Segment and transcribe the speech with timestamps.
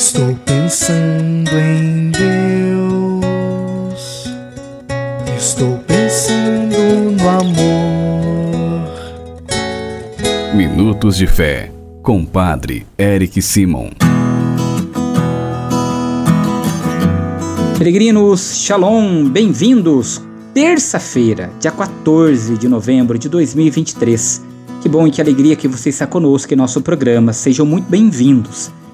[0.00, 2.24] Estou pensando em Deus.
[5.36, 6.78] Estou pensando
[7.20, 8.88] no amor.
[10.54, 11.70] Minutos de Fé,
[12.02, 13.90] com Padre Eric Simon.
[17.76, 20.22] Peregrinos, Shalom, bem-vindos!
[20.54, 24.40] Terça-feira, dia 14 de novembro de 2023.
[24.80, 27.34] Que bom e que alegria que você está conosco em nosso programa.
[27.34, 28.72] Sejam muito bem-vindos.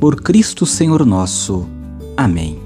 [0.00, 1.66] Por Cristo Senhor nosso.
[2.16, 2.58] Amém.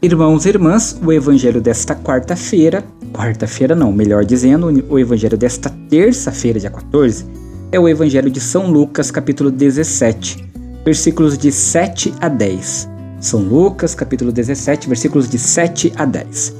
[0.00, 6.60] Irmãos e irmãs, o Evangelho desta quarta-feira, quarta-feira não, melhor dizendo, o Evangelho desta terça-feira,
[6.60, 7.26] dia 14,
[7.72, 10.48] é o Evangelho de São Lucas, capítulo 17,
[10.84, 12.88] versículos de 7 a 10.
[13.20, 16.54] São Lucas, capítulo 17, versículos de 7 a 10.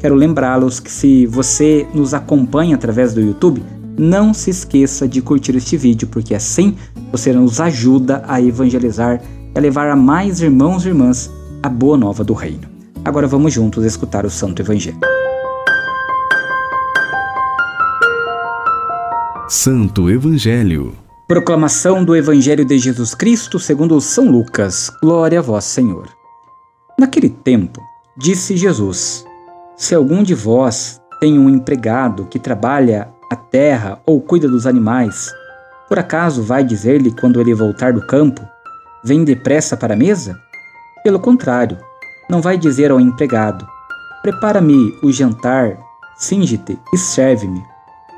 [0.00, 3.62] Quero lembrá-los que se você nos acompanha através do YouTube,
[4.02, 6.76] não se esqueça de curtir este vídeo, porque assim
[7.12, 9.22] você nos ajuda a evangelizar
[9.54, 11.30] e a levar a mais irmãos e irmãs
[11.62, 12.68] a boa nova do reino.
[13.04, 14.98] Agora vamos juntos escutar o Santo Evangelho.
[19.48, 20.94] Santo Evangelho.
[21.28, 24.90] Proclamação do Evangelho de Jesus Cristo segundo São Lucas.
[25.00, 26.08] Glória a vós, Senhor.
[26.98, 27.80] Naquele tempo,
[28.18, 29.24] disse Jesus:
[29.76, 35.34] se algum de vós tem um empregado que trabalha a terra ou cuida dos animais,
[35.88, 38.46] por acaso vai dizer-lhe quando ele voltar do campo:
[39.02, 40.38] Vem depressa para a mesa?
[41.02, 41.78] Pelo contrário,
[42.28, 43.66] não vai dizer ao empregado:
[44.22, 45.78] Prepara-me o jantar,
[46.16, 47.62] singe-te e serve-me,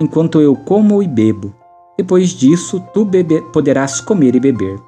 [0.00, 1.54] enquanto eu como e bebo.
[1.96, 4.80] Depois disso, tu bebe, poderás comer e beber.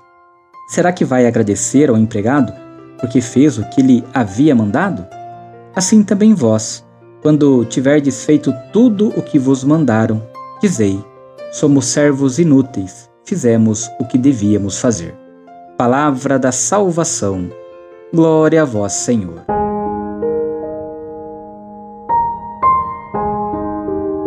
[0.68, 2.52] Será que vai agradecer ao empregado
[2.98, 5.06] porque fez o que lhe havia mandado?
[5.74, 6.85] Assim também vós,
[7.26, 10.22] quando tiverdes feito tudo o que vos mandaram,
[10.62, 10.96] dizei:
[11.50, 15.12] Somos servos inúteis, fizemos o que devíamos fazer.
[15.76, 17.50] Palavra da salvação.
[18.14, 19.42] Glória a vós, Senhor.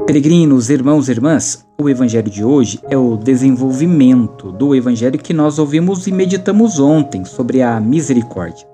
[0.06, 5.58] Peregrinos, irmãos e irmãs, o evangelho de hoje é o desenvolvimento do evangelho que nós
[5.58, 8.69] ouvimos e meditamos ontem sobre a misericórdia.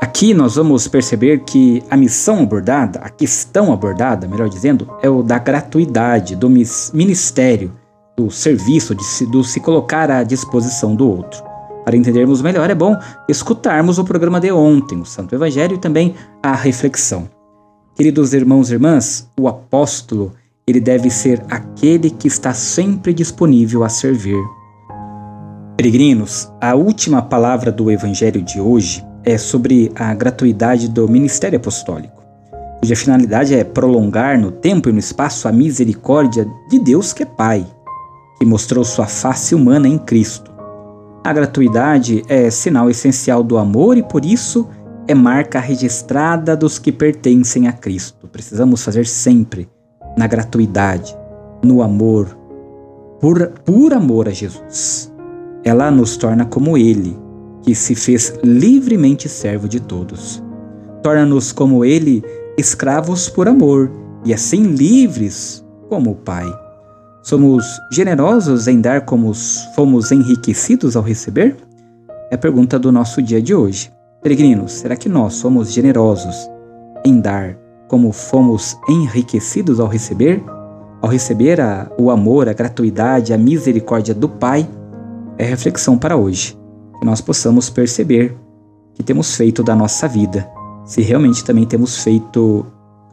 [0.00, 5.24] Aqui nós vamos perceber que a missão abordada, a questão abordada, melhor dizendo, é o
[5.24, 7.72] da gratuidade, do ministério,
[8.16, 11.42] do serviço, de se, do se colocar à disposição do outro.
[11.84, 12.96] Para entendermos melhor, é bom
[13.28, 17.28] escutarmos o programa de ontem, o Santo Evangelho, e também a reflexão.
[17.96, 20.32] Queridos irmãos e irmãs, o apóstolo,
[20.64, 24.38] ele deve ser aquele que está sempre disponível a servir.
[25.76, 32.22] Peregrinos, a última palavra do Evangelho de hoje é sobre a gratuidade do ministério apostólico,
[32.80, 37.26] cuja finalidade é prolongar no tempo e no espaço a misericórdia de Deus que é
[37.26, 37.66] Pai,
[38.38, 40.50] que mostrou sua face humana em Cristo.
[41.22, 44.66] A gratuidade é sinal essencial do amor e por isso
[45.06, 48.26] é marca registrada dos que pertencem a Cristo.
[48.28, 49.68] Precisamos fazer sempre
[50.16, 51.14] na gratuidade,
[51.62, 52.34] no amor,
[53.20, 55.12] por, por amor a Jesus.
[55.62, 57.27] Ela nos torna como Ele,
[57.68, 60.42] que se fez livremente servo de todos.
[61.02, 62.24] Torna-nos como ele,
[62.56, 63.92] escravos por amor,
[64.24, 66.50] e assim livres como o Pai.
[67.22, 69.34] Somos generosos em dar como
[69.74, 71.58] fomos enriquecidos ao receber?
[72.30, 73.92] É a pergunta do nosso dia de hoje.
[74.22, 76.48] Peregrinos, será que nós somos generosos
[77.04, 77.54] em dar
[77.86, 80.42] como fomos enriquecidos ao receber?
[81.02, 84.66] Ao receber a, o amor, a gratuidade, a misericórdia do Pai?
[85.36, 86.56] É reflexão para hoje
[86.98, 88.36] que nós possamos perceber
[88.94, 90.48] que temos feito da nossa vida,
[90.84, 92.66] se realmente também temos feito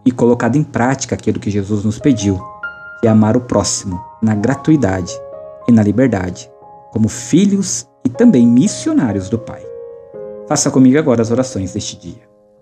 [0.06, 2.40] e colocado em prática aquilo que Jesus nos pediu,
[3.00, 5.14] que é amar o próximo na gratuidade
[5.68, 6.50] e na liberdade,
[6.92, 9.64] como filhos e também missionários do Pai.
[10.48, 12.22] Faça comigo agora as orações deste dia.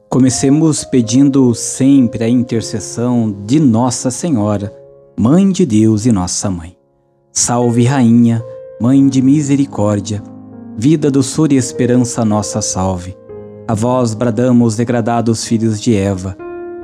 [0.10, 4.74] Comecemos pedindo sempre a intercessão de Nossa Senhora,
[5.20, 6.78] Mãe de Deus e Nossa Mãe.
[7.32, 8.44] Salve, Rainha,
[8.80, 10.24] Mãe de Misericórdia,
[10.78, 13.16] vida, doçura e esperança nossa salve.
[13.68, 16.36] A vós bradamos, degradados filhos de Eva,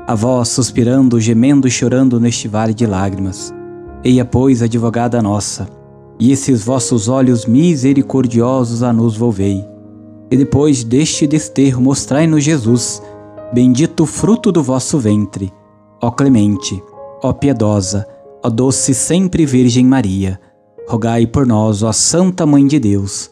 [0.07, 3.53] a vós suspirando, gemendo e chorando neste vale de lágrimas.
[4.03, 5.67] Eia, pois, advogada nossa,
[6.19, 9.65] e esses vossos olhos misericordiosos a nos volvei.
[10.31, 13.01] E depois deste desterro mostrai-nos Jesus,
[13.53, 15.51] bendito fruto do vosso ventre.
[16.01, 16.81] Ó clemente,
[17.21, 18.07] ó piedosa,
[18.43, 20.39] ó doce sempre Virgem Maria,
[20.87, 23.31] rogai por nós, ó Santa Mãe de Deus,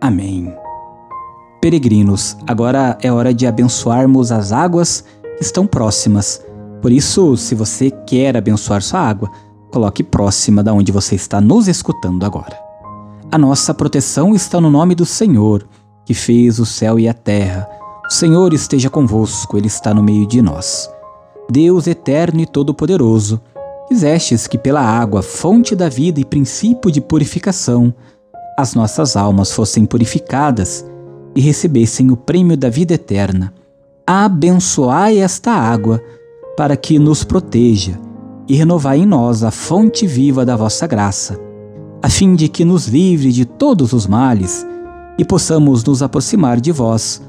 [0.00, 0.54] Amém.
[1.60, 5.04] Peregrinos, agora é hora de abençoarmos as águas
[5.36, 6.40] que estão próximas.
[6.80, 9.28] Por isso, se você quer abençoar sua água,
[9.72, 12.56] coloque próxima da onde você está nos escutando agora.
[13.30, 15.66] A nossa proteção está no nome do Senhor,
[16.04, 17.68] que fez o céu e a terra.
[18.08, 20.88] O Senhor esteja convosco, ele está no meio de nós.
[21.50, 23.40] Deus eterno e todo-poderoso,
[23.88, 27.92] quisestes que pela água, fonte da vida e princípio de purificação,
[28.58, 30.84] as nossas almas fossem purificadas
[31.32, 33.54] e recebessem o prêmio da vida eterna.
[34.04, 36.02] Abençoai esta água,
[36.56, 38.00] para que nos proteja,
[38.48, 41.38] e renovai em nós a fonte viva da vossa graça,
[42.02, 44.66] a fim de que nos livre de todos os males
[45.16, 47.22] e possamos nos aproximar de vós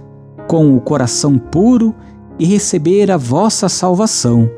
[0.48, 1.94] com o coração puro
[2.40, 4.50] e receber a vossa salvação,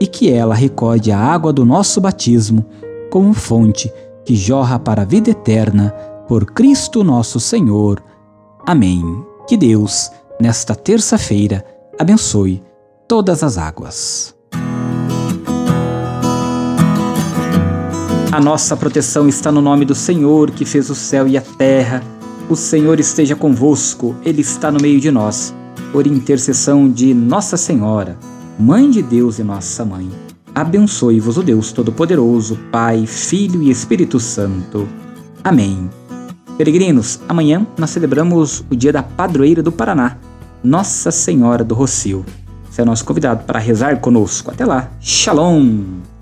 [0.00, 2.66] e que ela recorde a água do nosso batismo
[3.08, 3.88] como fonte
[4.28, 5.88] que jorra para a vida eterna,
[6.28, 8.04] por Cristo nosso Senhor.
[8.66, 9.02] Amém.
[9.48, 11.64] Que Deus, nesta terça-feira,
[11.98, 12.62] abençoe
[13.08, 14.36] todas as águas.
[18.30, 22.02] A nossa proteção está no nome do Senhor, que fez o céu e a terra.
[22.50, 25.54] O Senhor esteja convosco, Ele está no meio de nós.
[25.90, 28.18] Por intercessão de Nossa Senhora,
[28.58, 30.10] Mãe de Deus e Nossa Mãe,
[30.54, 34.88] abençoe-vos o Deus Todo-Poderoso, Pai, Filho e Espírito Santo.
[35.42, 35.88] Amém.
[36.56, 40.16] Peregrinos, amanhã nós celebramos o dia da padroeira do Paraná,
[40.62, 42.24] Nossa Senhora do Rocio.
[42.68, 44.50] Você é nosso convidado para rezar conosco.
[44.50, 44.90] Até lá.
[45.00, 46.17] Shalom!